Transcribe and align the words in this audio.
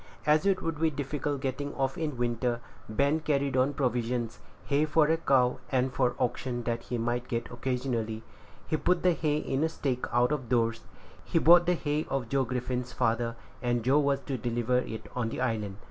As 0.25 0.47
it 0.47 0.63
would 0.63 0.79
be 0.81 0.89
difficult 0.89 1.41
getting 1.41 1.75
off 1.75 1.95
in 1.95 2.09
the 2.09 2.15
winter, 2.15 2.59
Ben 2.89 3.19
carried 3.19 3.55
on 3.55 3.75
provisions, 3.75 4.39
hay 4.65 4.83
for 4.85 5.05
a 5.05 5.17
cow, 5.17 5.59
and 5.71 5.93
for 5.93 6.15
oxen 6.19 6.63
that 6.63 6.81
he 6.81 6.97
might 6.97 7.27
get 7.27 7.51
occasionally. 7.51 8.23
He 8.65 8.77
put 8.77 9.03
the 9.03 9.13
hay 9.13 9.37
in 9.37 9.63
a 9.63 9.69
stack 9.69 10.07
out 10.11 10.31
of 10.31 10.49
doors. 10.49 10.85
He 11.23 11.37
bought 11.37 11.67
the 11.67 11.75
hay 11.75 12.07
of 12.09 12.29
Joe 12.29 12.45
Griffin's 12.45 12.91
father, 12.91 13.35
and 13.61 13.83
Joe 13.83 13.99
was 13.99 14.21
to 14.21 14.39
deliver 14.39 14.79
it 14.79 15.05
on 15.15 15.29
the 15.29 15.39
island. 15.39 15.77